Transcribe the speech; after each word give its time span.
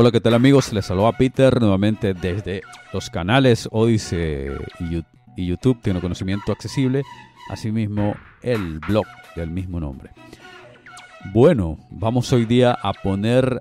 Hola, 0.00 0.12
¿qué 0.12 0.20
tal 0.20 0.34
amigos? 0.34 0.72
Les 0.72 0.86
saluda 0.86 1.10
Peter 1.10 1.60
nuevamente 1.60 2.14
desde 2.14 2.62
los 2.92 3.10
canales 3.10 3.68
Odyssey 3.72 4.46
y 5.36 5.44
YouTube, 5.44 5.82
tiene 5.82 6.00
conocimiento 6.00 6.52
accesible, 6.52 7.02
asimismo 7.50 8.14
el 8.40 8.78
blog 8.78 9.06
del 9.34 9.50
mismo 9.50 9.80
nombre. 9.80 10.12
Bueno, 11.32 11.78
vamos 11.90 12.32
hoy 12.32 12.44
día 12.44 12.78
a 12.80 12.92
poner 12.92 13.60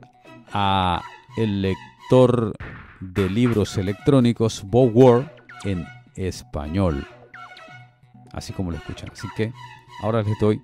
a 0.53 1.01
el 1.37 1.63
lector 1.63 2.53
de 2.99 3.31
libros 3.31 3.75
electrónicos 3.79 4.61
BoWord 4.63 5.25
en 5.63 5.87
español, 6.15 7.03
así 8.31 8.53
como 8.53 8.69
lo 8.69 8.77
escuchan. 8.77 9.09
Así 9.11 9.27
que 9.35 9.53
ahora 10.03 10.21
les 10.21 10.37
doy 10.39 10.61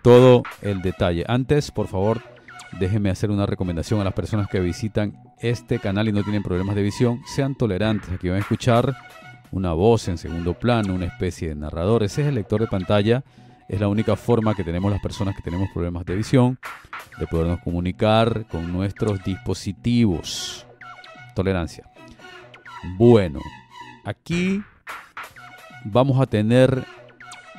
todo 0.00 0.42
el 0.62 0.80
detalle. 0.80 1.26
Antes, 1.28 1.70
por 1.70 1.88
favor, 1.88 2.31
déjenme 2.78 3.10
hacer 3.10 3.30
una 3.30 3.46
recomendación 3.46 4.00
a 4.00 4.04
las 4.04 4.12
personas 4.12 4.48
que 4.48 4.60
visitan 4.60 5.14
este 5.38 5.78
canal 5.78 6.08
y 6.08 6.12
no 6.12 6.22
tienen 6.22 6.42
problemas 6.42 6.74
de 6.74 6.82
visión. 6.82 7.20
Sean 7.26 7.54
tolerantes, 7.54 8.10
aquí 8.10 8.28
van 8.28 8.38
a 8.38 8.40
escuchar 8.40 8.96
una 9.50 9.72
voz 9.72 10.08
en 10.08 10.18
segundo 10.18 10.54
plano, 10.54 10.94
una 10.94 11.06
especie 11.06 11.48
de 11.48 11.54
narrador. 11.54 12.02
Ese 12.02 12.22
es 12.22 12.28
el 12.28 12.34
lector 12.34 12.60
de 12.60 12.66
pantalla. 12.66 13.22
Es 13.68 13.80
la 13.80 13.88
única 13.88 14.16
forma 14.16 14.54
que 14.54 14.64
tenemos 14.64 14.90
las 14.90 15.00
personas 15.00 15.36
que 15.36 15.42
tenemos 15.42 15.68
problemas 15.72 16.04
de 16.04 16.16
visión 16.16 16.58
de 17.18 17.26
podernos 17.26 17.60
comunicar 17.60 18.46
con 18.50 18.72
nuestros 18.72 19.22
dispositivos. 19.22 20.66
Tolerancia. 21.34 21.84
Bueno, 22.96 23.40
aquí 24.04 24.62
vamos 25.84 26.20
a 26.20 26.26
tener, 26.26 26.84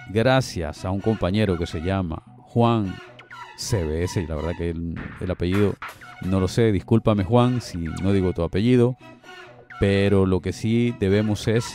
gracias 0.09 0.85
a 0.85 0.91
un 0.91 0.99
compañero 0.99 1.57
que 1.57 1.65
se 1.65 1.81
llama 1.81 2.23
Juan 2.41 2.93
CBS, 3.63 4.21
y 4.21 4.27
la 4.27 4.35
verdad 4.35 4.53
que 4.57 4.69
el, 4.71 4.95
el 5.19 5.31
apellido 5.31 5.75
no 6.21 6.39
lo 6.39 6.47
sé, 6.47 6.71
discúlpame 6.71 7.23
Juan 7.23 7.61
si 7.61 7.77
no 7.77 8.13
digo 8.13 8.33
tu 8.33 8.43
apellido, 8.43 8.95
pero 9.79 10.25
lo 10.25 10.41
que 10.41 10.53
sí 10.53 10.95
debemos 10.99 11.47
es 11.47 11.65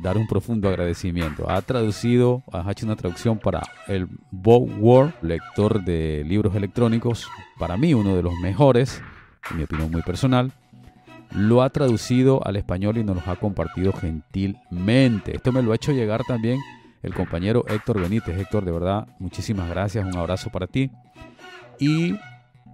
dar 0.00 0.18
un 0.18 0.26
profundo 0.26 0.68
agradecimiento. 0.68 1.50
Ha 1.50 1.62
traducido, 1.62 2.42
ha 2.52 2.70
hecho 2.70 2.86
una 2.86 2.96
traducción 2.96 3.38
para 3.38 3.62
el 3.88 4.08
Bow 4.30 4.68
Word, 4.78 5.12
lector 5.22 5.82
de 5.84 6.22
libros 6.26 6.54
electrónicos, 6.54 7.28
para 7.58 7.76
mí 7.76 7.94
uno 7.94 8.14
de 8.14 8.22
los 8.22 8.34
mejores, 8.34 9.02
en 9.50 9.58
mi 9.58 9.62
opinión 9.64 9.90
muy 9.90 10.02
personal. 10.02 10.52
Lo 11.32 11.62
ha 11.62 11.70
traducido 11.70 12.46
al 12.46 12.56
español 12.56 12.98
y 12.98 13.04
nos 13.04 13.16
lo 13.16 13.32
ha 13.32 13.36
compartido 13.36 13.92
gentilmente. 13.92 15.36
Esto 15.36 15.50
me 15.50 15.62
lo 15.62 15.72
ha 15.72 15.76
hecho 15.76 15.92
llegar 15.92 16.22
también 16.24 16.60
el 17.06 17.14
compañero 17.14 17.64
Héctor 17.68 18.00
Benítez. 18.00 18.36
Héctor, 18.36 18.64
de 18.64 18.72
verdad, 18.72 19.06
muchísimas 19.20 19.70
gracias, 19.70 20.04
un 20.04 20.16
abrazo 20.16 20.50
para 20.50 20.66
ti. 20.66 20.90
Y 21.78 22.16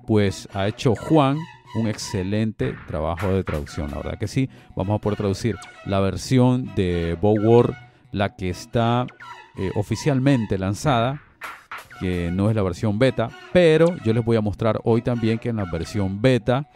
pues 0.06 0.48
ha 0.54 0.66
hecho 0.66 0.94
Juan 0.94 1.36
un 1.74 1.86
excelente 1.86 2.74
trabajo 2.86 3.28
de 3.28 3.44
traducción. 3.44 3.90
La 3.90 3.98
verdad 3.98 4.18
que 4.18 4.26
sí, 4.26 4.48
vamos 4.74 4.96
a 4.96 5.00
poder 5.00 5.18
traducir 5.18 5.56
la 5.84 6.00
versión 6.00 6.74
de 6.74 7.16
Bowor, 7.20 7.74
la 8.10 8.34
que 8.34 8.48
está 8.48 9.06
eh, 9.58 9.70
oficialmente 9.74 10.56
lanzada, 10.56 11.20
que 12.00 12.30
no 12.32 12.48
es 12.48 12.56
la 12.56 12.62
versión 12.62 12.98
beta, 12.98 13.28
pero 13.52 13.96
yo 14.02 14.14
les 14.14 14.24
voy 14.24 14.38
a 14.38 14.40
mostrar 14.40 14.80
hoy 14.84 15.02
también 15.02 15.38
que 15.38 15.50
en 15.50 15.56
la 15.56 15.66
versión 15.70 16.22
beta 16.22 16.68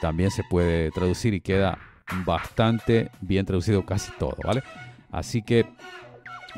también 0.00 0.32
se 0.32 0.42
puede 0.42 0.90
traducir 0.90 1.34
y 1.34 1.40
queda 1.40 1.78
bastante 2.26 3.10
bien 3.20 3.46
traducido 3.46 3.86
casi 3.86 4.10
todo, 4.18 4.36
¿vale? 4.44 4.62
Así 5.12 5.42
que 5.42 5.66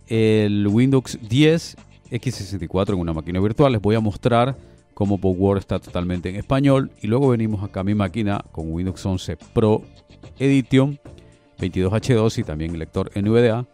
el 0.06 0.68
Windows 0.68 1.18
10 1.26 1.78
X64 2.10 2.90
en 2.90 2.98
una 3.00 3.14
máquina 3.14 3.40
virtual. 3.40 3.72
Les 3.72 3.80
voy 3.80 3.94
a 3.94 4.00
mostrar 4.00 4.58
cómo 4.92 5.16
PowerWord 5.16 5.60
está 5.60 5.78
totalmente 5.78 6.28
en 6.28 6.36
español 6.36 6.90
y 7.00 7.06
luego 7.06 7.30
venimos 7.30 7.64
acá 7.64 7.80
a 7.80 7.84
mi 7.84 7.94
máquina 7.94 8.44
con 8.52 8.70
Windows 8.70 9.06
11 9.06 9.38
Pro 9.54 9.82
Edition 10.38 11.00
22H2 11.58 12.36
y 12.36 12.44
también 12.44 12.72
el 12.72 12.80
lector 12.80 13.10
NVDA 13.14 13.66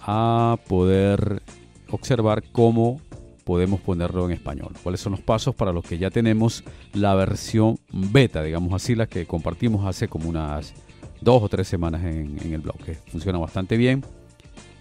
a 0.00 0.58
poder 0.68 1.40
observar 1.88 2.42
cómo 2.52 3.00
podemos 3.44 3.80
ponerlo 3.80 4.26
en 4.26 4.32
español. 4.32 4.72
¿Cuáles 4.82 5.00
son 5.00 5.12
los 5.12 5.20
pasos 5.20 5.54
para 5.54 5.72
los 5.72 5.84
que 5.84 5.98
ya 5.98 6.10
tenemos 6.10 6.64
la 6.92 7.14
versión 7.14 7.78
beta, 7.92 8.42
digamos 8.42 8.72
así, 8.72 8.94
la 8.94 9.06
que 9.06 9.26
compartimos 9.26 9.86
hace 9.86 10.08
como 10.08 10.28
unas 10.28 10.74
dos 11.22 11.42
o 11.42 11.48
tres 11.48 11.68
semanas 11.68 12.04
en, 12.04 12.38
el 12.52 12.60
blog, 12.60 12.76
que 12.78 12.94
funciona 12.94 13.38
bastante 13.38 13.76
bien. 13.76 14.04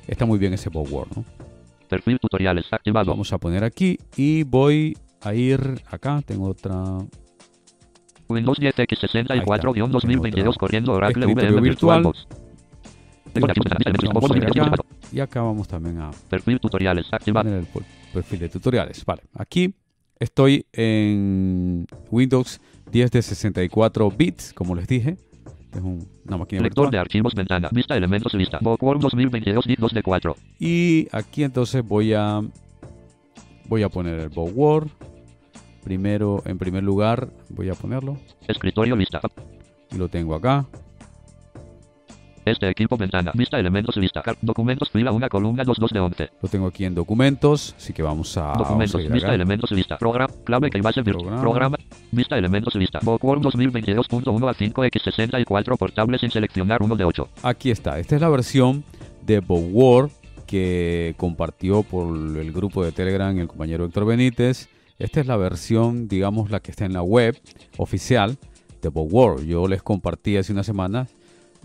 Está 0.07 0.25
muy 0.25 0.39
bien 0.39 0.53
ese 0.53 0.69
Word, 0.69 1.09
¿no? 1.15 1.23
Perfil 1.87 2.19
tutoriales 2.19 2.65
activado. 2.71 3.11
Vamos 3.11 3.31
a 3.33 3.37
poner 3.37 3.63
aquí 3.63 3.97
y 4.15 4.43
voy 4.43 4.97
a 5.21 5.33
ir 5.33 5.81
acá. 5.89 6.21
Tengo 6.25 6.47
otra. 6.49 6.97
Windows 8.27 8.57
10 8.59 8.75
X64-2022 8.75 10.57
corriendo 10.57 10.93
Oracle 10.93 11.25
VM 11.25 11.61
virtual. 11.61 12.11
Y 15.11 15.19
acá 15.19 15.41
vamos 15.41 15.67
también 15.67 15.99
a 15.99 16.11
perfil 16.29 16.59
tutoriales 16.59 17.07
activado. 17.11 17.49
Perfil 18.11 18.39
de 18.39 18.49
tutoriales. 18.49 19.03
Vale, 19.05 19.23
aquí 19.33 19.73
estoy 20.19 20.65
en 20.73 21.87
Windows 22.09 22.61
10 22.91 23.11
de 23.11 23.21
64 23.21 24.11
bits, 24.11 24.53
como 24.53 24.75
les 24.75 24.87
dije. 24.87 25.17
Es 25.73 25.81
una 25.81 26.37
máquina 26.37 26.61
Lector 26.61 26.85
virtual. 26.85 26.91
de 26.91 26.97
archivos, 26.97 27.33
ventana, 27.33 27.69
vista, 27.71 27.95
elementos, 27.95 28.33
vista. 28.33 28.59
Bookworm 28.61 28.99
2022, 28.99 29.65
2 29.77 29.93
de 29.93 30.03
4. 30.03 30.35
Y 30.59 31.07
aquí 31.11 31.43
entonces 31.43 31.81
voy 31.83 32.13
a 32.13 32.41
voy 33.65 33.83
a 33.83 33.89
poner 33.89 34.19
el 34.19 34.29
Bookworm. 34.29 34.89
Primero, 35.83 36.43
en 36.45 36.57
primer 36.57 36.83
lugar, 36.83 37.29
voy 37.49 37.69
a 37.69 37.73
ponerlo. 37.73 38.17
Escritorio, 38.47 38.95
vista. 38.95 39.21
Y 39.91 39.97
lo 39.97 40.09
tengo 40.09 40.35
acá. 40.35 40.67
Este 42.43 42.69
equipo 42.69 42.97
ventana, 42.97 43.31
vista 43.35 43.59
elementos 43.59 43.95
vista, 43.97 44.23
documentos 44.41 44.89
fila 44.89 45.11
una 45.11 45.29
columna 45.29 45.63
2 45.63 45.77
2 45.77 45.91
de 45.91 45.99
11. 45.99 46.29
Lo 46.41 46.49
tengo 46.49 46.67
aquí 46.67 46.85
en 46.85 46.95
documentos, 46.95 47.75
así 47.77 47.93
que 47.93 48.01
vamos 48.01 48.35
a 48.35 48.53
documentos, 48.57 48.93
vamos 48.93 49.11
a 49.11 49.13
vista 49.13 49.33
elementos 49.35 49.71
vista, 49.71 49.97
programa, 49.99 50.33
clave 50.43 50.71
que 50.71 50.81
base 50.81 51.03
programa, 51.03 51.39
programa 51.39 51.77
vista 52.11 52.37
elementos 52.37 52.73
vista, 52.73 52.99
Bookworm 53.03 53.43
2022.1 53.43 54.49
a 54.49 54.53
5 54.55 54.85
X64 54.85 55.77
portable 55.77 56.17
sin 56.17 56.31
seleccionar 56.31 56.81
1 56.81 56.95
de 56.95 57.05
8. 57.05 57.29
Aquí 57.43 57.69
está, 57.69 57.99
esta 57.99 58.15
es 58.15 58.21
la 58.21 58.29
versión 58.29 58.83
de 59.23 59.37
Word 59.39 60.09
que 60.47 61.13
compartió 61.17 61.83
por 61.83 62.07
el 62.15 62.51
grupo 62.51 62.83
de 62.83 62.91
Telegram 62.91 63.37
el 63.37 63.47
compañero 63.47 63.85
Héctor 63.85 64.05
Benítez. 64.05 64.67
Esta 64.99 65.19
es 65.19 65.27
la 65.27 65.37
versión, 65.37 66.07
digamos, 66.07 66.51
la 66.51 66.59
que 66.59 66.71
está 66.71 66.85
en 66.85 66.93
la 66.93 67.03
web 67.03 67.39
oficial 67.77 68.37
de 68.81 68.89
Word. 68.89 69.43
Yo 69.45 69.67
les 69.67 69.81
compartí 69.81 70.37
hace 70.37 70.51
una 70.51 70.63
semana 70.63 71.07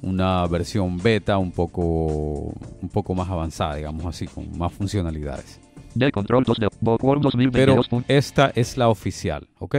una 0.02 0.46
versión 0.46 0.98
beta 0.98 1.38
un 1.38 1.52
poco, 1.52 2.52
un 2.82 2.88
poco 2.92 3.14
más 3.14 3.28
avanzada, 3.28 3.76
digamos 3.76 4.04
así, 4.06 4.26
con 4.26 4.56
más 4.56 4.72
funcionalidades. 4.72 5.60
De 5.94 6.12
control 6.12 6.44
2 6.44 6.58
de 6.58 6.68
Bookworm 6.80 7.22
Pero 7.22 7.76
2022. 7.76 8.04
esta 8.08 8.52
es 8.54 8.76
la 8.76 8.88
oficial, 8.88 9.48
¿ok? 9.58 9.76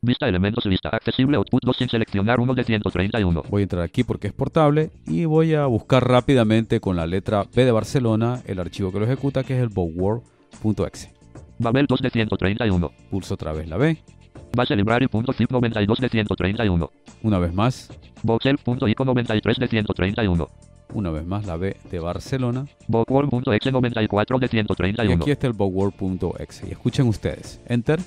Vista 0.00 0.28
elementos 0.28 0.64
vista 0.64 0.90
accesible 0.90 1.36
output 1.36 1.64
2 1.64 1.76
sin 1.76 1.88
seleccionar 1.88 2.38
uno 2.38 2.54
de 2.54 2.62
131. 2.62 3.42
Voy 3.50 3.62
a 3.62 3.64
entrar 3.64 3.82
aquí 3.82 4.04
porque 4.04 4.28
es 4.28 4.32
portable 4.32 4.90
y 5.06 5.24
voy 5.24 5.54
a 5.54 5.66
buscar 5.66 6.06
rápidamente 6.06 6.80
con 6.80 6.94
la 6.94 7.06
letra 7.06 7.46
B 7.52 7.64
de 7.64 7.72
Barcelona 7.72 8.40
el 8.46 8.60
archivo 8.60 8.92
que 8.92 9.00
lo 9.00 9.06
ejecuta, 9.06 9.42
que 9.42 9.56
es 9.56 9.62
el 9.62 9.70
bowword.exe. 9.70 11.12
Babel 11.58 11.86
2 11.86 12.00
de 12.00 12.10
131. 12.10 12.90
Pulso 13.10 13.34
otra 13.34 13.52
vez 13.52 13.68
la 13.68 13.76
B, 13.76 13.98
Base 14.54 14.76
library.zip 14.76 15.50
92 15.50 15.98
de 15.98 16.08
131. 16.08 16.90
una 17.22 17.38
vez 17.38 17.52
más, 17.54 17.90
Voxel.ico 18.22 19.04
93 19.04 19.56
de 19.58 19.68
131. 19.68 20.48
una 20.94 21.10
vez 21.10 21.26
más 21.26 21.46
la 21.46 21.56
B 21.56 21.76
de 21.90 21.98
Barcelona 21.98 22.64
Bookworm.exe 22.86 23.70
94 23.70 24.38
de 24.38 24.46
y 24.46 24.48
131. 24.48 25.22
aquí 25.22 25.30
está 25.30 25.46
el 25.46 25.52
bowword.exe. 25.52 26.68
Y 26.68 26.72
escuchen 26.72 27.06
ustedes, 27.08 27.60
enter, 27.66 28.00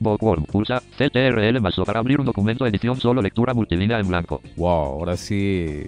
Bookworm. 0.00 0.44
Pulsa 0.44 0.80
CTRL 0.96 1.60
más 1.60 1.78
O 1.78 1.84
para 1.84 1.98
abrir 1.98 2.20
un 2.20 2.26
documento 2.26 2.66
edición 2.66 2.96
solo 3.00 3.20
lectura 3.20 3.54
multilínea 3.54 3.98
en 3.98 4.08
blanco. 4.08 4.40
wow, 4.56 4.68
ahora 4.68 5.16
sí, 5.16 5.84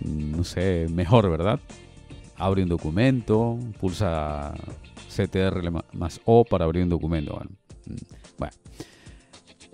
no 0.00 0.44
sé, 0.44 0.86
mejor, 0.90 1.30
¿verdad? 1.30 1.60
Abre 2.36 2.62
un 2.62 2.68
documento, 2.68 3.58
pulsa 3.80 4.54
CTRL 5.26 5.70
más 5.92 6.20
O 6.24 6.44
para 6.44 6.64
abrir 6.64 6.82
un 6.84 6.88
documento. 6.90 7.34
Bueno, 7.34 7.50
mm, 7.86 7.94
bueno. 8.38 8.52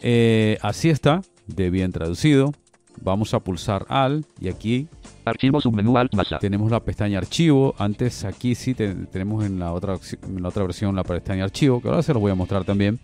Eh, 0.00 0.58
así 0.62 0.90
está, 0.90 1.22
de 1.46 1.70
bien 1.70 1.92
traducido. 1.92 2.52
Vamos 3.00 3.34
a 3.34 3.40
pulsar 3.40 3.86
AL 3.88 4.24
y 4.40 4.48
aquí 4.48 4.86
Archivo 5.24 5.60
submenú 5.60 5.96
Alt 5.96 6.14
más 6.14 6.30
A. 6.32 6.38
tenemos 6.38 6.70
la 6.70 6.80
pestaña 6.80 7.18
archivo. 7.18 7.74
Antes 7.78 8.24
aquí 8.24 8.54
sí 8.54 8.74
te- 8.74 8.94
tenemos 8.94 9.44
en 9.44 9.58
la, 9.58 9.72
otra, 9.72 9.96
en 10.22 10.42
la 10.42 10.48
otra 10.48 10.62
versión 10.64 10.94
la 10.94 11.02
pestaña 11.02 11.44
archivo, 11.44 11.80
que 11.80 11.88
ahora 11.88 12.02
se 12.02 12.12
los 12.12 12.20
voy 12.20 12.30
a 12.30 12.34
mostrar 12.34 12.64
también. 12.64 13.00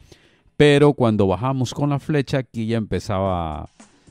Pero 0.57 0.93
cuando 0.93 1.27
bajamos 1.27 1.73
con 1.73 1.91
la 1.91 1.99
flecha, 1.99 2.39
aquí 2.39 2.67
ya 2.67 2.77
empezaba, 2.77 3.71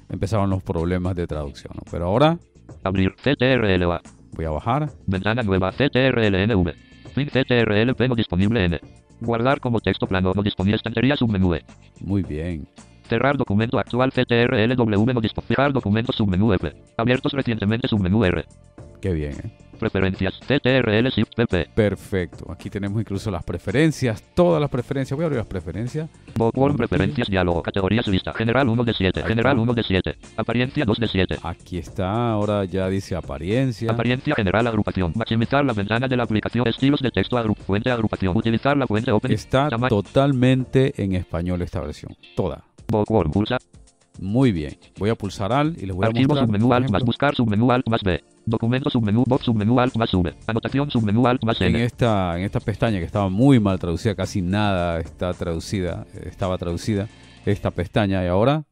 empezaban 0.09 0.49
los 0.49 0.63
problemas 0.63 1.15
de 1.15 1.27
traducción. 1.27 1.73
¿no? 1.75 1.83
Pero 1.91 2.05
ahora 2.07 2.37
Abrir 2.83 3.13
CTRL 3.15 3.85
voy 4.35 4.45
a 4.45 4.49
bajar. 4.49 4.89
Ventana 5.05 5.43
nueva 5.43 5.71
CTRL 5.71 6.35
Fin 7.19 7.27
CTRL 7.27 7.95
P 7.95 8.07
no 8.07 8.15
disponible 8.15 8.63
N. 8.63 8.79
Guardar 9.19 9.59
como 9.59 9.81
texto 9.81 10.07
plano 10.07 10.31
no 10.33 10.41
disponible 10.41 10.77
estantería 10.77 11.17
submenú 11.17 11.53
E. 11.53 11.65
Muy 11.99 12.23
bien. 12.23 12.65
Cerrar 13.09 13.35
documento 13.35 13.77
actual 13.77 14.13
CTRL 14.13 14.73
W 14.77 15.13
no 15.13 15.19
disponible. 15.19 15.47
Cerrar 15.55 15.73
documento 15.73 16.13
submenú 16.13 16.53
F. 16.53 16.71
Abiertos 16.95 17.33
recientemente 17.33 17.89
submenú 17.89 18.23
R. 18.23 18.45
Qué 19.01 19.11
bien. 19.11 19.33
¿eh? 19.33 19.68
Preferencias 19.79 20.39
Shift 21.15 21.35
PP. 21.35 21.69
Perfecto. 21.73 22.51
Aquí 22.51 22.69
tenemos 22.69 22.99
incluso 23.01 23.31
las 23.31 23.43
preferencias. 23.43 24.23
Todas 24.33 24.61
las 24.61 24.69
preferencias. 24.69 25.15
Voy 25.15 25.23
a 25.23 25.27
abrir 25.27 25.37
las 25.37 25.47
preferencias. 25.47 26.09
Bookworm 26.35 26.77
preferencias 26.77 27.27
diálogo. 27.27 27.63
Categorías 27.63 28.07
lista. 28.07 28.33
General 28.33 28.67
1 28.67 28.83
de 28.83 28.93
7. 28.93 29.19
Ahí 29.21 29.27
General 29.27 29.53
está. 29.53 29.63
1 29.63 29.73
de 29.73 29.83
7. 29.83 30.17
Apariencia 30.37 30.85
2 30.85 30.99
de 30.99 31.07
7. 31.07 31.37
Aquí 31.43 31.77
está. 31.77 32.31
Ahora 32.31 32.65
ya 32.65 32.87
dice 32.89 33.15
apariencia. 33.15 33.91
Apariencia 33.91 34.35
general 34.35 34.67
agrupación. 34.67 35.13
Maximizar 35.15 35.65
la 35.65 35.73
ventana 35.73 36.07
de 36.07 36.17
la 36.17 36.23
aplicación. 36.23 36.67
Estilos 36.67 37.01
de 37.01 37.11
texto 37.11 37.37
agrup 37.37 37.57
Fuente 37.57 37.91
agrupación. 37.91 38.35
Utilizar 38.35 38.77
la 38.77 38.87
fuente 38.87 39.11
open. 39.11 39.31
Está 39.31 39.69
totalmente 39.69 41.01
en 41.01 41.13
español 41.13 41.61
esta 41.61 41.79
versión. 41.81 42.15
Toda. 42.35 42.63
Bookworm 42.87 43.31
pulsa. 43.31 43.57
Muy 44.19 44.51
bien. 44.51 44.77
Voy 44.97 45.09
a 45.09 45.15
pulsar 45.15 45.53
AL 45.53 45.75
y 45.77 45.85
les 45.85 45.95
voy 45.95 46.05
a 46.05 46.07
Archivo 46.07 46.29
mostrar. 46.29 46.47
submenú 46.47 46.73
alt 46.73 46.89
más 46.89 47.03
buscar 47.03 47.35
submenú 47.35 47.71
alt 47.71 47.87
más 47.87 48.01
B. 48.01 48.21
Documento 48.49 48.89
submenú 48.89 49.23
box 49.27 49.45
submenú 49.45 49.79
alt 49.79 49.95
más 49.95 50.11
V. 50.11 50.33
Anotación 50.47 50.89
submenú 50.89 51.27
alt 51.27 51.43
más 51.43 51.61
en 51.61 51.75
esta, 51.75 52.37
en 52.37 52.43
esta 52.43 52.59
pestaña 52.59 52.97
que 52.97 53.05
estaba 53.05 53.29
muy 53.29 53.59
mal 53.59 53.77
traducida, 53.77 54.15
casi 54.15 54.41
nada 54.41 54.99
está 54.99 55.33
traducida, 55.33 56.07
estaba 56.25 56.57
traducida 56.57 57.07
esta 57.45 57.69
pestaña 57.69 58.23
y 58.23 58.27
ahora 58.27 58.63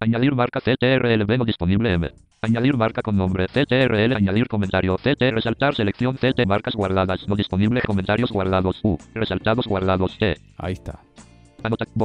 Añadir 0.00 0.34
marca 0.34 0.60
CTRL 0.60 1.26
no 1.36 1.44
disponible 1.44 1.92
M. 1.92 2.10
Añadir 2.40 2.76
marca 2.76 3.02
con 3.02 3.16
nombre 3.16 3.48
CTRL 3.48 4.14
añadir 4.16 4.46
comentario 4.46 4.96
CT 4.96 5.20
resaltar 5.32 5.74
selección 5.74 6.16
CT 6.16 6.46
marcas 6.46 6.74
guardadas 6.74 7.28
no 7.28 7.34
disponible 7.34 7.82
comentarios 7.82 8.30
guardados 8.30 8.80
U 8.84 8.96
resaltados 9.12 9.66
guardados 9.66 10.16
T. 10.16 10.36
ahí 10.56 10.74
está. 10.74 11.00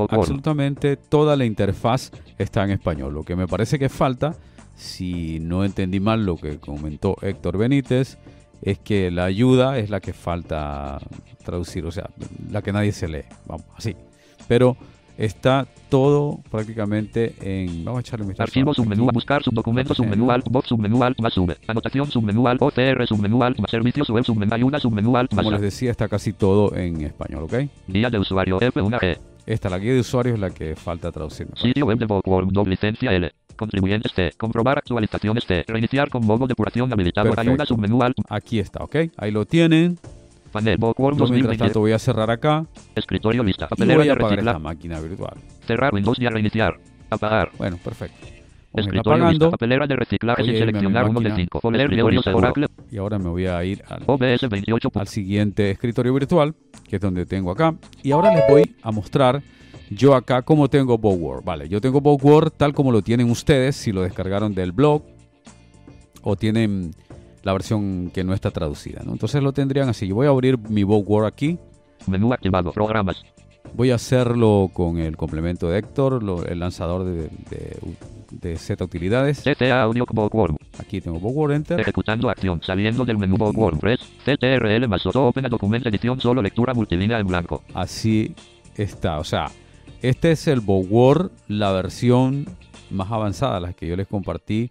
Absolutamente 0.10 0.98
toda 0.98 1.36
la 1.36 1.46
interfaz 1.46 2.12
está 2.40 2.64
en 2.64 2.72
español. 2.72 3.14
Lo 3.14 3.24
que 3.24 3.36
me 3.36 3.48
parece 3.48 3.78
que 3.78 3.88
falta, 3.88 4.36
si 4.76 5.40
no 5.40 5.64
entendí 5.64 6.00
mal 6.00 6.26
lo 6.26 6.38
que 6.38 6.60
comentó 6.60 7.16
Héctor 7.22 7.58
Benítez, 7.58 8.18
es 8.62 8.80
que 8.80 9.12
la 9.12 9.26
ayuda 9.26 9.78
es 9.78 9.90
la 9.90 10.00
que 10.00 10.14
falta 10.14 11.00
traducir, 11.44 11.86
o 11.86 11.92
sea, 11.92 12.10
la 12.52 12.62
que 12.62 12.72
nadie 12.72 12.92
se 12.92 13.08
lee, 13.08 13.24
vamos, 13.46 13.66
así. 13.76 13.96
Pero 14.48 14.78
está 15.18 15.68
todo 15.90 16.40
prácticamente 16.50 17.36
en... 17.42 17.86
Vamos 17.86 18.00
a 18.00 18.02
echarle 18.02 18.24
un 18.24 18.30
vistazo 18.30 18.48
Archivo 18.48 18.74
submenú 18.74 19.10
buscar 19.14 19.44
subdocumento 19.44 19.94
submenú 19.94 20.32
alt 20.32 20.48
box 20.50 20.70
submenú 20.70 21.04
alt 21.04 21.20
más 21.20 21.38
V. 21.38 21.56
Anotación 21.68 22.10
submenú 22.10 22.48
alt 22.48 22.62
OCR 22.62 23.06
submenú 23.06 23.44
alt 23.44 23.60
más 23.60 23.70
servicios 23.70 24.10
web 24.10 24.24
submenú 24.24 24.54
ayuda 24.54 24.80
submenú 24.80 25.16
alt 25.16 25.34
más 25.34 25.44
Como 25.44 25.52
les 25.52 25.62
decía, 25.62 25.92
está 25.92 26.08
casi 26.08 26.34
todo 26.34 26.76
en 26.76 27.02
español, 27.02 27.44
¿ok? 27.44 27.54
Guía 27.88 28.10
de 28.10 28.20
usuario 28.20 28.60
F1G. 28.60 29.18
Esta, 29.46 29.70
la 29.70 29.78
guía 29.78 29.94
de 29.94 30.00
usuario, 30.00 30.36
es 30.36 30.40
la 30.40 30.52
que 30.52 30.74
falta 30.76 31.12
traducir. 31.12 31.48
Sitio 31.56 31.86
web 31.86 31.98
de 32.00 32.06
Bookworm 32.06 32.50
doble 32.50 32.72
licencia 32.72 33.12
L. 33.12 33.30
Contribuyentes 33.56 34.14
T. 34.14 34.32
Comprobar 34.38 34.78
actualizaciones 34.78 35.46
T. 35.46 35.64
Reiniciar 35.68 36.10
con 36.10 36.26
modo 36.26 36.48
depuración 36.48 36.92
habilitado. 36.92 37.30
Perfecto. 37.30 37.52
Ayuda 37.52 37.66
submenú. 37.66 38.00
Aquí 38.30 38.60
está, 38.60 38.84
¿ok? 38.84 38.96
Ahí 39.18 39.32
lo 39.32 39.46
tienen. 39.46 39.98
Panel 40.52 40.78
Bookworm 40.78 41.18
Yo, 41.18 41.24
mientras 41.26 41.58
2020. 41.58 41.66
tanto 41.66 41.80
voy 41.80 41.92
a 41.94 42.00
cerrar 42.00 42.30
acá 42.30 42.66
Escritorio 42.96 43.44
lista. 43.44 43.66
y 43.66 43.70
Papelera 43.70 43.98
voy 43.98 44.06
de 44.06 44.12
a 44.12 44.14
apagar 44.14 44.40
esta 44.40 44.60
máquina 44.60 45.00
virtual. 45.00 45.34
Cerrar 45.66 45.94
Windows 45.94 46.20
y 46.20 46.26
a 46.28 46.30
reiniciar. 46.30 46.80
Apagar. 47.10 47.50
Bueno, 47.58 47.78
perfecto. 47.84 48.28
Vamos 48.72 48.88
Escritorio 48.88 49.14
lista. 49.30 49.46
apagando 49.46 49.52
Papelera 49.52 49.88
de 49.88 49.96
reciclaje 49.96 50.42
Voy 50.44 50.50
sin 50.52 50.60
seleccionar 50.60 51.10
uno 51.10 51.20
de. 51.22 51.36
5. 51.36 51.60
Folder 51.60 51.90
Libre 51.90 52.20
Oracle. 52.34 52.68
y 52.92 52.98
ahora 52.98 53.18
me 53.18 53.30
voy 53.30 53.48
a 53.48 53.64
ir 53.64 53.84
al, 53.88 54.04
OBS 54.06 54.50
28. 54.50 54.92
al 54.94 55.08
siguiente 55.08 55.72
escritorio 55.72 56.14
virtual, 56.14 56.54
que 56.88 56.98
es 56.98 57.02
donde 57.02 57.26
tengo 57.26 57.52
acá. 57.52 57.74
Y 58.04 58.12
ahora 58.12 58.34
les 58.36 58.44
voy 58.48 58.76
a 58.84 58.92
mostrar 58.92 59.42
yo 59.90 60.16
acá 60.16 60.42
cómo 60.42 60.70
tengo 60.70 60.98
BowWord. 60.98 61.44
Vale, 61.44 61.70
yo 61.70 61.80
tengo 61.82 62.02
BowWord 62.02 62.52
tal 62.52 62.74
como 62.74 62.92
lo 62.92 63.02
tienen 63.02 63.30
ustedes 63.30 63.76
si 63.76 63.92
lo 63.92 64.02
descargaron 64.02 64.54
del 64.56 64.72
blog 64.72 65.04
o 66.22 66.36
tienen 66.36 66.92
la 67.44 67.54
versión 67.54 68.10
que 68.14 68.24
no 68.24 68.34
está 68.34 68.52
traducida. 68.52 69.02
¿no? 69.06 69.12
Entonces 69.14 69.42
lo 69.44 69.52
tendrían 69.54 69.90
así. 69.90 70.08
Yo 70.08 70.16
voy 70.16 70.28
a 70.28 70.30
abrir 70.30 70.58
mi 70.58 70.84
BowWord 70.84 71.26
aquí. 71.26 71.58
Menú 72.08 72.34
activado. 72.34 72.72
Programas. 72.72 73.24
Voy 73.76 73.92
a 73.92 73.96
hacerlo 73.96 74.70
con 74.74 75.00
el 75.00 75.18
complemento 75.18 75.70
de 75.70 75.80
Héctor, 75.80 76.22
lo- 76.22 76.46
el 76.46 76.60
lanzador 76.60 77.06
de, 77.06 77.24
de, 77.50 77.78
de 78.30 78.58
Z 78.58 78.84
utilidades. 78.84 79.42
CTA 79.42 79.82
Audio 79.82 80.06
Bookworm. 80.12 80.58
Aquí 80.80 81.02
tengo 81.02 81.20
BowWord 81.20 81.54
Enter. 81.54 81.80
Ejecutando 81.80 82.30
acción. 82.30 82.62
Saliendo 82.62 83.04
del 83.04 83.18
menú 83.18 83.36
Bookworm. 83.38 83.80
Press. 83.80 84.00
CTRL 84.26 84.88
más 84.88 85.06
Open 85.06 85.46
a 85.46 85.50
Document 85.50 85.86
Edición. 85.88 86.20
Solo 86.20 86.42
lectura 86.42 86.74
multilínea 86.74 87.20
en 87.20 87.28
blanco. 87.28 87.64
Así 87.74 88.36
está. 88.76 89.18
O 89.20 89.24
sea, 89.24 89.48
este 90.04 90.34
es 90.34 90.48
el 90.48 90.60
BowWord, 90.60 91.32
la 91.48 91.72
versión 91.72 92.46
más 92.92 93.12
avanzada, 93.12 93.60
la 93.60 93.74
que 93.74 93.88
yo 93.88 93.96
les 93.96 94.06
compartí 94.08 94.70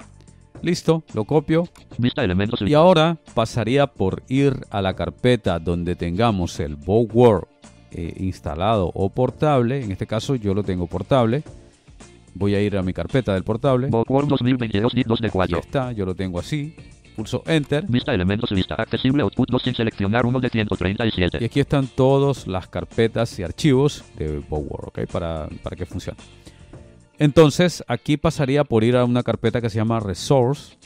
Listo, 0.63 1.03
lo 1.13 1.25
copio 1.25 1.67
Vista 1.98 2.24
elementos 2.24 2.62
y 2.62 2.74
ahora 2.74 3.17
pasaría 3.34 3.88
por 3.88 4.24
ir 4.27 4.65
a 4.72 4.82
la 4.82 4.96
carpeta 4.96 5.60
donde 5.60 5.96
tengamos 5.96 6.60
el 6.60 6.75
Bookworm 6.75 7.46
eh, 7.91 8.13
instalado 8.17 8.89
o 8.93 9.10
portable. 9.10 9.84
En 9.84 9.91
este 9.91 10.08
caso 10.08 10.36
yo 10.36 10.53
lo 10.53 10.63
tengo 10.63 10.88
portable. 10.88 11.43
Voy 12.34 12.55
a 12.55 12.62
ir 12.62 12.75
a 12.77 12.82
mi 12.82 12.93
carpeta 12.93 13.34
del 13.36 13.43
portable. 13.43 13.88
Bookworm 13.88 14.27
2022 14.27 14.93
2 15.05 15.20
de 15.20 15.27
Aquí 15.27 15.34
4. 15.34 15.60
está, 15.60 15.91
yo 15.91 16.05
lo 16.05 16.15
tengo 16.15 16.39
así. 16.39 16.75
Pulso 17.15 17.43
Enter. 17.46 17.86
Vista 17.88 18.12
elementos 18.12 18.50
lista. 18.51 18.74
Accesible 18.75 19.22
output 19.22 19.50
2 19.51 19.62
sin 19.62 19.75
seleccionar 19.75 20.25
uno 20.25 20.39
de 20.39 20.48
Y 20.48 20.51
137. 20.51 21.46
aquí 21.46 21.60
están 21.60 21.88
todas 21.88 22.48
las 22.48 22.67
carpetas 22.67 23.38
y 23.38 23.43
archivos 23.43 24.03
de 24.17 24.39
Bookworm, 24.39 24.88
¿ok? 24.88 25.01
Para, 25.12 25.48
para 25.62 25.75
que 25.75 25.86
funcione. 25.86 26.17
Entonces, 27.20 27.84
aquí 27.88 28.17
pasaría 28.17 28.63
por 28.63 28.84
ir 28.84 28.96
a 28.98 29.05
una 29.05 29.24
carpeta 29.24 29.62
que 29.62 29.70
se 29.70 29.77
llama 29.77 30.00
Resource. 30.00 30.77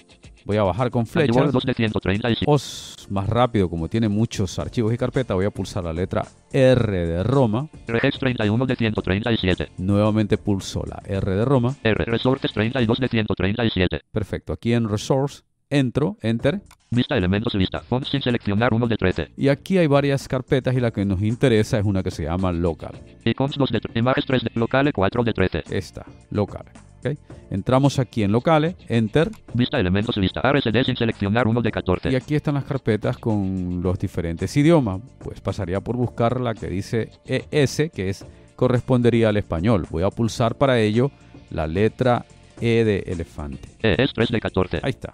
Voy 0.45 0.55
a 0.55 0.63
bajar 0.63 0.89
con 0.91 1.05
Flecha. 1.05 1.33
flechas. 1.33 1.51
2 1.51 1.63
de 1.65 1.73
137. 1.73 2.45
O 2.47 2.55
s- 2.55 2.95
más 3.09 3.27
rápido, 3.27 3.69
como 3.69 3.89
tiene 3.89 4.07
muchos 4.07 4.57
archivos 4.59 4.93
y 4.93 4.97
carpetas, 4.97 5.35
voy 5.35 5.45
a 5.45 5.49
pulsar 5.51 5.83
la 5.83 5.91
letra 5.91 6.25
R 6.53 7.05
de 7.05 7.21
Roma. 7.23 7.67
Regex 7.85 8.17
31 8.17 8.65
de 8.65 8.75
137. 8.77 9.71
Nuevamente 9.77 10.37
pulso 10.37 10.83
la 10.85 11.01
R 11.05 11.35
de 11.35 11.43
Roma. 11.43 11.75
R. 11.83 12.05
Resources 12.05 12.53
32 12.53 12.97
de 12.97 13.07
137. 13.09 14.01
Perfecto. 14.09 14.53
Aquí 14.53 14.71
en 14.71 14.87
Resource, 14.87 15.41
entro, 15.69 16.17
Enter. 16.21 16.61
Vista 16.89 17.17
elementos 17.17 17.53
lista. 17.55 17.81
Font 17.81 18.05
sin 18.05 18.21
seleccionar 18.21 18.73
uno 18.73 18.87
de 18.87 18.95
13. 18.95 19.31
Y 19.35 19.49
aquí 19.49 19.77
hay 19.77 19.87
varias 19.87 20.27
carpetas 20.27 20.73
y 20.75 20.79
la 20.79 20.91
que 20.91 21.03
nos 21.03 21.21
interesa 21.21 21.77
es 21.77 21.85
una 21.85 22.01
que 22.01 22.11
se 22.11 22.23
llama 22.23 22.51
Local. 22.53 22.95
Icons 23.25 23.57
2 23.57 23.71
de 23.71 23.79
13. 23.81 23.99
Images 23.99 24.25
3 24.25 24.43
de 24.43 24.51
locale 24.55 24.93
4 24.93 25.23
de 25.23 25.33
13. 25.33 25.63
Esta, 25.69 26.05
Local. 26.31 26.65
¿ok? 26.99 27.17
Entramos 27.51 27.99
aquí 27.99 28.23
en 28.23 28.31
Locales, 28.31 28.75
Enter. 28.87 29.29
Vista 29.53 29.79
elementos 29.79 30.15
lista. 30.15 30.41
RSD 30.41 30.83
sin 30.85 30.95
seleccionar 30.95 31.47
uno 31.47 31.61
de 31.61 31.71
14. 31.71 32.09
Y 32.09 32.15
aquí 32.15 32.35
están 32.35 32.53
las 32.53 32.63
carpetas 32.63 33.17
con 33.17 33.81
los 33.83 33.99
diferentes 33.99 34.55
idiomas. 34.55 35.01
Pues 35.19 35.41
pasaría 35.41 35.81
por 35.81 35.97
buscar 35.97 36.39
la 36.39 36.53
que 36.53 36.67
dice 36.67 37.09
ES, 37.25 37.91
que 37.93 38.09
es 38.09 38.25
correspondería 38.55 39.29
al 39.29 39.37
español. 39.37 39.85
Voy 39.89 40.03
a 40.03 40.09
pulsar 40.09 40.55
para 40.55 40.79
ello 40.79 41.11
la 41.49 41.67
letra 41.67 42.25
E 42.61 42.85
de 42.85 42.99
elefante. 43.07 43.69
E 43.81 43.95
es 44.01 44.13
3 44.13 44.29
de 44.29 44.39
14. 44.39 44.79
Ahí 44.83 44.91
está. 44.91 45.13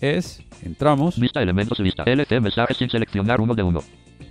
Es, 0.00 0.42
entramos, 0.62 1.18
Vista 1.18 1.42
elementos 1.42 1.78
lista. 1.78 2.04
LT 2.04 2.40
mensajes 2.40 2.76
sin 2.76 2.88
seleccionar 2.88 3.40
uno 3.40 3.54
de 3.54 3.62
1. 3.62 3.82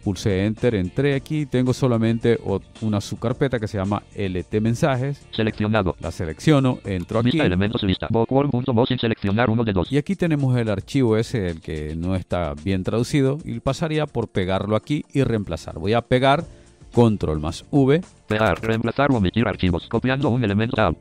pulsé 0.04 0.46
Enter, 0.46 0.76
entré 0.76 1.14
aquí. 1.16 1.46
Tengo 1.46 1.74
solamente 1.74 2.40
una 2.82 3.00
subcarpeta 3.02 3.60
que 3.60 3.68
se 3.68 3.78
llama 3.78 4.02
LT 4.16 4.62
mensajes. 4.62 5.26
Seleccionado. 5.32 5.96
La 6.00 6.12
selecciono, 6.12 6.80
entro 6.86 7.20
aquí. 7.20 7.32
Vista 7.32 7.46
elementos 7.46 7.84
lista. 7.84 8.08
Bookworm.mo 8.10 8.86
sin 8.86 8.98
seleccionar 8.98 9.50
uno 9.50 9.64
de 9.64 9.74
2. 9.74 9.92
Y 9.92 9.98
aquí 9.98 10.16
tenemos 10.16 10.58
el 10.58 10.70
archivo 10.70 11.18
ese, 11.18 11.50
el 11.50 11.62
que 11.62 11.96
no 11.96 12.16
está 12.16 12.56
bien 12.64 12.84
traducido, 12.84 13.38
y 13.46 13.60
pasaría 13.60 14.08
por 14.08 14.30
pegarlo 14.30 14.76
aquí 14.76 15.06
y 15.14 15.24
reemplazar. 15.24 15.78
Voy 15.78 15.94
a 15.94 16.02
pegar 16.02 16.46
control 16.94 17.40
más 17.40 17.66
V 17.70 18.02
Pegar. 18.28 18.62
Reemplazar 18.62 19.12
o 19.12 19.18
omitir 19.18 19.48
archivos. 19.48 19.88
Copiando 19.88 20.30
un 20.30 20.44
elemento 20.44 20.76
tab. 20.76 20.96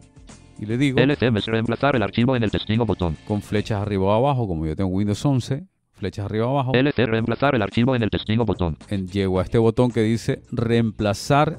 Y 0.59 0.67
le 0.67 0.77
digo 0.79 0.99
LT 1.01 1.23
es 1.37 1.47
reemplazar 1.47 1.97
el 1.97 2.03
archivo 2.03 2.37
en 2.37 2.43
el 2.43 2.51
testigo 2.51 2.85
botón. 2.87 3.17
con 3.27 3.43
flechas 3.43 3.81
arriba 3.81 4.05
o 4.07 4.13
abajo, 4.13 4.47
como 4.47 4.67
yo 4.67 4.75
tengo 4.77 4.91
Windows 4.91 5.25
11, 5.25 5.65
flechas 5.95 6.25
arriba 6.27 6.47
o 6.47 6.51
abajo, 6.59 6.73
LT 6.75 7.07
reemplazar 7.07 7.55
el 7.55 7.63
archivo 7.63 7.95
en 7.97 8.03
el 8.03 8.11
testigo 8.11 8.45
botón. 8.45 8.77
en- 8.89 9.07
llego 9.09 9.41
a 9.41 9.43
este 9.43 9.59
botón 9.59 9.91
que 9.91 10.03
dice 10.03 10.43
reemplazar 10.51 11.59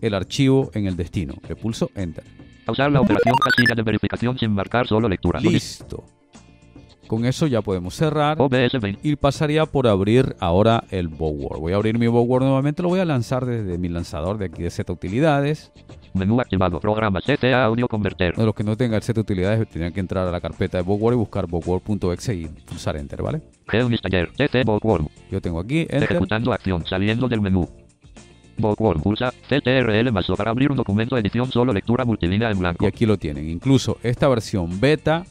el 0.00 0.14
archivo 0.14 0.70
en 0.74 0.86
el 0.86 0.96
destino. 0.96 1.34
Le 1.48 1.56
pulso 1.56 1.90
Enter. 1.94 2.24
Pausar 2.64 2.90
la 2.92 3.00
operación 3.00 3.34
casilla 3.36 3.74
de 3.74 3.82
verificación 3.82 4.38
sin 4.38 4.52
marcar 4.52 4.86
solo 4.86 5.08
lectura. 5.08 5.40
Listo. 5.40 6.04
Con 7.10 7.24
eso 7.24 7.48
ya 7.48 7.60
podemos 7.60 7.96
cerrar. 7.96 8.40
OBS 8.40 8.80
20. 8.80 9.00
Y 9.02 9.16
pasaría 9.16 9.66
por 9.66 9.88
abrir 9.88 10.36
ahora 10.38 10.84
el 10.90 11.08
Bookworm. 11.08 11.60
Voy 11.60 11.72
a 11.72 11.74
abrir 11.74 11.98
mi 11.98 12.06
Bookworm 12.06 12.44
nuevamente. 12.44 12.84
Lo 12.84 12.88
voy 12.88 13.00
a 13.00 13.04
lanzar 13.04 13.44
desde 13.46 13.78
mi 13.78 13.88
lanzador 13.88 14.38
de 14.38 14.44
aquí 14.44 14.62
de 14.62 14.70
Z 14.70 14.92
Utilidades. 14.92 15.72
Menú 16.14 16.40
activado. 16.40 16.78
Programa 16.78 17.20
CTA 17.20 17.64
Audio 17.64 17.88
Converter. 17.88 18.36
De 18.36 18.46
los 18.46 18.54
que 18.54 18.62
no 18.62 18.76
tengan 18.76 19.02
Z 19.02 19.20
Utilidades 19.20 19.68
tendrían 19.68 19.92
que 19.92 19.98
entrar 19.98 20.28
a 20.28 20.30
la 20.30 20.40
carpeta 20.40 20.78
de 20.78 20.84
Bookworm 20.84 21.16
y 21.16 21.18
buscar 21.18 21.48
bookworm.exe 21.48 22.32
y 22.32 22.46
pulsar 22.46 22.96
Enter, 22.96 23.22
¿vale? 23.22 23.42
Taller. 23.66 24.30
Yo 25.32 25.40
tengo 25.40 25.58
aquí 25.58 25.80
Enter. 25.80 26.04
Ejecutando 26.04 26.52
acción. 26.52 26.86
Saliendo 26.86 27.26
del 27.26 27.40
menú. 27.40 27.68
Bookworm. 28.56 29.02
Pulsa 29.02 29.32
CTRL 29.48 30.12
más 30.12 30.30
O 30.30 30.36
para 30.36 30.52
abrir 30.52 30.70
un 30.70 30.76
documento 30.76 31.18
edición 31.18 31.50
solo 31.50 31.72
lectura 31.72 32.04
multilínea 32.04 32.52
en 32.52 32.60
blanco. 32.60 32.84
Y 32.84 32.86
aquí 32.86 33.04
lo 33.04 33.18
tienen. 33.18 33.48
Incluso 33.48 33.98
esta 34.04 34.28
versión 34.28 34.78
beta 34.78 35.24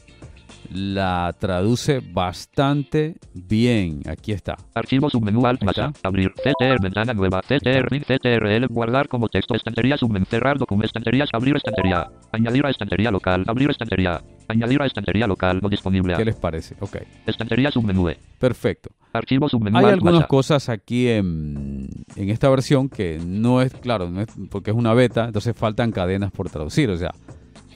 la 0.72 1.36
traduce 1.40 2.00
bastante 2.00 3.16
bien. 3.34 4.02
Aquí 4.08 4.32
está. 4.32 4.58
Archivo 4.74 5.10
submenú 5.10 5.46
alt 5.46 5.64
está. 5.64 5.92
Abrir. 6.04 6.32
CTR 6.34 6.82
ventana 6.82 7.14
nueva. 7.14 7.42
CTR 7.42 7.92
min 7.92 8.04
CTRL 8.04 8.68
guardar 8.68 9.08
como 9.08 9.30
texto 9.30 9.56
estantería 9.56 9.98
submen 9.98 10.26
cerrar 10.26 10.58
documento 10.58 10.88
estanterías 10.88 11.30
abrir 11.34 11.56
estantería. 11.56 12.08
Añadir 12.32 12.66
a 12.66 12.70
estantería 12.70 13.12
local. 13.12 13.44
Abrir 13.48 13.70
estantería. 13.70 14.22
Añadir 14.48 14.82
a 14.82 14.86
estantería 14.86 15.28
local 15.28 15.60
no 15.62 15.70
disponible. 15.70 16.16
¿Qué 16.16 16.26
les 16.26 16.36
parece? 16.36 16.76
Ok. 16.80 16.98
Estantería 17.26 17.72
submenú. 17.72 18.10
Perfecto. 18.40 18.90
Archivo 19.12 19.50
submenú 19.50 19.78
Hay 19.78 19.86
alt 19.86 19.94
algunas 19.96 20.28
cosas 20.28 20.70
aquí 20.70 21.08
en, 21.10 21.90
en 22.16 22.30
esta 22.30 22.50
versión 22.50 22.90
que 22.90 23.20
no 23.26 23.62
es, 23.62 23.74
claro, 23.74 24.10
no 24.10 24.22
es, 24.22 24.28
porque 24.52 24.72
es 24.72 24.78
una 24.78 24.94
beta, 24.94 25.26
entonces 25.26 25.56
faltan 25.56 25.92
cadenas 25.92 26.32
por 26.32 26.50
traducir, 26.50 26.90
o 26.92 26.98
sea, 26.98 27.12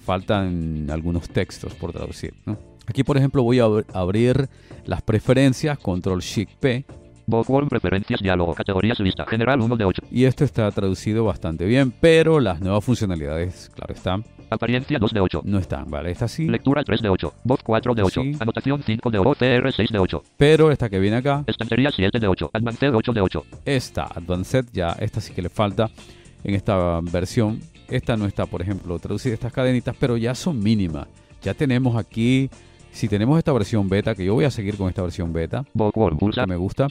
faltan 0.04 0.88
algunos 0.92 1.30
textos 1.30 1.74
por 1.74 1.92
traducir. 1.92 2.34
¿no? 2.46 2.58
Aquí, 2.88 3.04
por 3.04 3.18
ejemplo, 3.18 3.44
voy 3.44 3.60
a 3.60 3.66
abr- 3.66 3.86
abrir 3.94 4.50
las 4.86 5.02
preferencias, 5.02 5.78
control 5.80 6.20
shift 6.22 6.52
P, 6.60 6.86
Bookworm 7.26 7.70
preferencias 7.70 8.20
diálogo. 8.22 8.54
Categorías 8.54 9.00
lista. 9.00 9.26
General 9.26 9.62
1 9.62 9.78
de 9.78 9.86
8. 9.86 10.02
y 10.12 10.26
esto 10.26 10.44
está 10.44 10.70
traducido 10.72 11.24
bastante 11.24 11.66
bien, 11.66 11.94
pero 12.02 12.42
las 12.42 12.60
nuevas 12.60 12.84
funcionalidades, 12.84 13.72
claro 13.74 13.94
están, 13.94 14.26
Apariencia 14.50 15.00
2 15.00 15.14
de 15.14 15.20
8. 15.22 15.42
no 15.46 15.58
están, 15.58 15.90
¿vale? 15.90 16.12
Esta 16.12 16.28
sí, 16.28 16.46
Lectura 16.48 16.84
3 16.84 17.02
de 17.02 17.10
8. 17.10 17.34
Voz 17.46 17.62
4 17.64 17.96
de 17.96 18.04
8. 18.04 18.22
Sí. 18.22 18.36
Anotación 18.40 18.84
5 18.86 19.10
de 19.10 19.18
8. 19.20 19.36
TR 19.40 19.72
6 19.72 19.90
de 19.92 20.00
8. 20.00 20.24
pero 20.38 20.70
esta 20.70 20.90
que 20.90 21.00
viene 21.00 21.16
acá, 21.18 21.44
Estantería 21.48 21.90
7 21.96 22.20
de 22.20 22.28
8. 22.28 22.50
Advanced 22.54 22.94
8 22.94 23.14
de 23.14 23.22
8. 23.22 23.46
esta 23.66 24.04
Advanced 24.14 24.66
ya, 24.74 24.90
esta 25.00 25.22
sí 25.22 25.34
que 25.34 25.42
le 25.42 25.50
falta 25.50 25.90
en 26.44 26.54
esta 26.56 27.00
versión. 27.02 27.62
Esta 27.88 28.18
no 28.18 28.26
está, 28.26 28.46
por 28.46 28.62
ejemplo, 28.62 29.00
traducida 29.00 29.34
estas 29.34 29.54
cadenitas, 29.54 29.96
pero 29.98 30.18
ya 30.18 30.36
son 30.36 30.60
mínimas. 30.60 31.08
Ya 31.42 31.54
tenemos 31.54 31.96
aquí, 31.96 32.50
si 32.94 33.08
tenemos 33.08 33.38
esta 33.38 33.52
versión 33.52 33.90
beta, 33.90 34.16
que 34.16 34.24
yo 34.26 34.34
voy 34.34 34.46
a 34.46 34.52
seguir 34.52 34.78
con 34.78 34.88
esta 34.90 35.02
versión 35.02 35.34
beta, 35.34 35.66
que 35.74 36.48
me 36.48 36.56
gusta, 36.56 36.88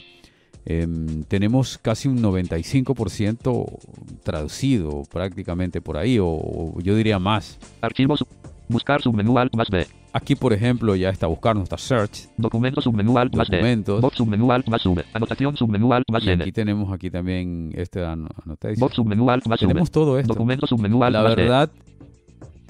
em, 0.65 1.23
tenemos 1.23 1.77
casi 1.77 2.07
un 2.07 2.21
95% 2.21 3.79
traducido 4.23 5.03
prácticamente 5.11 5.81
por 5.81 5.97
ahí, 5.97 6.19
o, 6.19 6.27
o 6.27 6.79
yo 6.81 6.95
diría 6.95 7.19
más. 7.19 7.57
Archivos. 7.81 8.25
Buscar 8.69 9.01
submenú 9.01 9.37
alt 9.37 9.53
más 9.55 9.69
B. 9.69 9.85
Aquí, 10.13 10.35
por 10.35 10.53
ejemplo, 10.53 10.95
ya 10.95 11.09
está 11.09 11.27
buscando, 11.27 11.63
está 11.63 11.77
search, 11.77 12.29
Documento 12.37 12.81
submenú 12.81 13.17
alt 13.17 13.35
más 13.35 13.49
documentos. 13.49 13.99
Box 13.99 14.17
submenú 14.17 14.51
alt 14.51 14.67
más 14.67 14.85
V. 14.85 15.03
Anotación 15.13 15.57
submenú 15.57 15.91
alt 15.93 16.05
más 16.09 16.23
Y 16.23 16.29
N. 16.29 16.43
aquí 16.43 16.51
tenemos 16.51 16.93
aquí 16.93 17.09
también 17.09 17.71
este 17.75 18.05
ano- 18.05 18.29
annotation. 18.43 18.79
Box 18.79 18.95
submenú 18.95 19.29
alt 19.29 19.45
más. 19.47 19.59
Tenemos 19.59 19.91
todo 19.91 20.17
esto. 20.17 20.33
Documento 20.33 20.65
submenú 20.65 21.03
alt 21.03 21.13
La 21.13 21.23
verdad, 21.23 21.71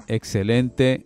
excelente. 0.08 1.04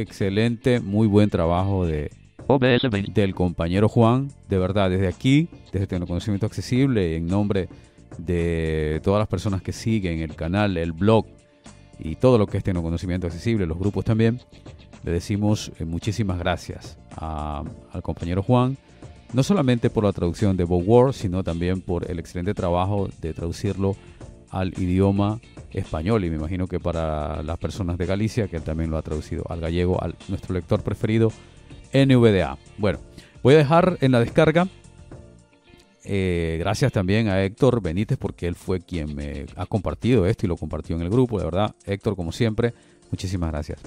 Excelente, 0.00 0.80
muy 0.80 1.06
buen 1.06 1.28
trabajo 1.30 1.86
de, 1.86 2.10
OBS 2.46 2.90
20. 2.90 3.12
del 3.20 3.34
compañero 3.34 3.88
Juan. 3.88 4.28
De 4.48 4.58
verdad, 4.58 4.90
desde 4.90 5.06
aquí, 5.08 5.48
desde 5.72 5.86
Tecnoconocimiento 5.86 6.46
Accesible, 6.46 7.16
en 7.16 7.26
nombre 7.26 7.68
de 8.18 9.00
todas 9.02 9.20
las 9.20 9.28
personas 9.28 9.62
que 9.62 9.72
siguen 9.72 10.20
el 10.20 10.34
canal, 10.34 10.76
el 10.76 10.92
blog 10.92 11.26
y 11.98 12.16
todo 12.16 12.38
lo 12.38 12.46
que 12.46 12.58
es 12.58 12.64
Tecnoconocimiento 12.64 13.26
Accesible, 13.26 13.66
los 13.66 13.78
grupos 13.78 14.04
también, 14.04 14.40
le 15.04 15.10
decimos 15.12 15.72
eh, 15.78 15.84
muchísimas 15.84 16.38
gracias 16.38 16.98
a- 17.16 17.62
al 17.92 18.02
compañero 18.02 18.42
Juan, 18.42 18.76
no 19.32 19.42
solamente 19.42 19.88
por 19.88 20.04
la 20.04 20.12
traducción 20.12 20.56
de 20.56 20.64
Bob 20.64 20.82
Ward, 20.86 21.12
sino 21.14 21.42
también 21.42 21.80
por 21.80 22.10
el 22.10 22.18
excelente 22.18 22.54
trabajo 22.54 23.08
de 23.20 23.32
traducirlo 23.32 23.96
al 24.52 24.68
idioma 24.78 25.40
español 25.72 26.24
y 26.24 26.30
me 26.30 26.36
imagino 26.36 26.66
que 26.68 26.78
para 26.78 27.42
las 27.42 27.58
personas 27.58 27.98
de 27.98 28.06
Galicia, 28.06 28.46
que 28.48 28.56
él 28.56 28.62
también 28.62 28.90
lo 28.90 28.98
ha 28.98 29.02
traducido 29.02 29.44
al 29.48 29.60
gallego, 29.60 30.00
al 30.02 30.14
nuestro 30.28 30.54
lector 30.54 30.82
preferido, 30.82 31.32
NVDA. 31.92 32.58
Bueno, 32.78 33.00
voy 33.42 33.54
a 33.54 33.58
dejar 33.58 33.98
en 34.00 34.12
la 34.12 34.20
descarga. 34.20 34.68
eh, 36.04 36.56
gracias 36.58 36.92
también 36.92 37.28
a 37.28 37.42
Héctor 37.42 37.80
Benítez 37.80 38.18
porque 38.18 38.46
él 38.46 38.54
fue 38.54 38.80
quien 38.80 39.14
me 39.14 39.46
ha 39.56 39.66
compartido 39.66 40.26
esto 40.26 40.46
y 40.46 40.48
lo 40.48 40.56
compartió 40.56 40.96
en 40.96 41.02
el 41.02 41.10
grupo. 41.10 41.38
De 41.38 41.44
verdad, 41.44 41.74
Héctor, 41.86 42.16
como 42.16 42.32
siempre, 42.32 42.74
muchísimas 43.10 43.50
gracias. 43.50 43.80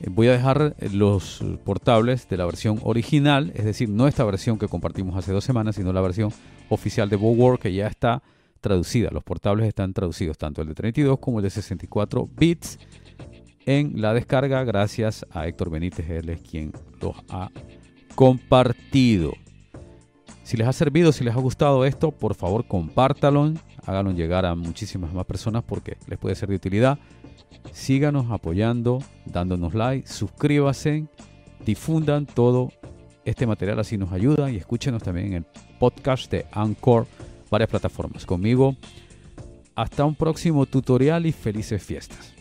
Eh, 0.00 0.08
Voy 0.10 0.28
a 0.28 0.32
dejar 0.32 0.76
los 0.92 1.42
portables 1.64 2.28
de 2.28 2.36
la 2.36 2.46
versión 2.46 2.78
original, 2.84 3.52
es 3.54 3.64
decir, 3.64 3.88
no 3.88 4.06
esta 4.06 4.24
versión 4.24 4.58
que 4.58 4.68
compartimos 4.68 5.16
hace 5.16 5.32
dos 5.32 5.44
semanas, 5.44 5.76
sino 5.76 5.92
la 5.92 6.00
versión 6.00 6.30
oficial 6.68 7.08
de 7.08 7.16
Bow 7.16 7.58
que 7.58 7.72
ya 7.72 7.86
está 7.86 8.22
traducida. 8.60 9.10
Los 9.10 9.24
portables 9.24 9.66
están 9.66 9.92
traducidos, 9.92 10.38
tanto 10.38 10.62
el 10.62 10.68
de 10.68 10.74
32 10.74 11.18
como 11.18 11.38
el 11.38 11.44
de 11.44 11.50
64 11.50 12.28
bits, 12.36 12.78
en 13.66 14.00
la 14.00 14.14
descarga, 14.14 14.64
gracias 14.64 15.26
a 15.30 15.46
Héctor 15.46 15.70
Benítez, 15.70 16.08
él 16.08 16.30
es 16.30 16.40
quien 16.40 16.72
los 17.00 17.14
ha 17.28 17.50
compartido. 18.14 19.32
Si 20.42 20.56
les 20.56 20.66
ha 20.66 20.72
servido, 20.72 21.12
si 21.12 21.22
les 21.24 21.34
ha 21.34 21.38
gustado 21.38 21.84
esto, 21.84 22.10
por 22.10 22.34
favor 22.34 22.66
compártalo, 22.66 23.52
háganlo 23.86 24.12
llegar 24.12 24.46
a 24.46 24.54
muchísimas 24.54 25.12
más 25.12 25.26
personas 25.26 25.62
porque 25.62 25.96
les 26.08 26.18
puede 26.18 26.34
ser 26.34 26.48
de 26.48 26.56
utilidad. 26.56 26.98
Síganos 27.72 28.30
apoyando, 28.30 29.00
dándonos 29.26 29.74
like, 29.74 30.08
suscríbanse, 30.08 31.06
difundan 31.64 32.26
todo 32.26 32.70
este 33.24 33.46
material, 33.46 33.78
así 33.78 33.98
nos 33.98 34.12
ayuda 34.12 34.50
y 34.50 34.56
escúchenos 34.56 35.02
también 35.02 35.28
en 35.28 35.32
el 35.34 35.46
podcast 35.78 36.30
de 36.32 36.46
Anchor, 36.50 37.06
varias 37.50 37.70
plataformas. 37.70 38.24
Conmigo, 38.24 38.76
hasta 39.74 40.04
un 40.04 40.14
próximo 40.14 40.66
tutorial 40.66 41.26
y 41.26 41.32
felices 41.32 41.82
fiestas. 41.82 42.32